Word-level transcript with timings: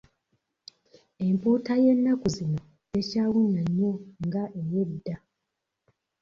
Empuuta 1.25 1.73
y'ennaku 1.83 2.25
zino 2.35 2.61
tekyawunnya 2.91 3.61
nnyo 3.67 3.91
nga 4.25 4.43
ey'edda. 4.59 5.15